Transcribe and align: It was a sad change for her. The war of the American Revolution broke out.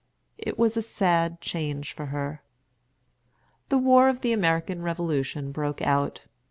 It 0.39 0.57
was 0.57 0.75
a 0.75 0.81
sad 0.81 1.41
change 1.41 1.93
for 1.93 2.07
her. 2.07 2.41
The 3.69 3.77
war 3.77 4.09
of 4.09 4.21
the 4.21 4.33
American 4.33 4.81
Revolution 4.81 5.51
broke 5.51 5.79
out. 5.83 6.21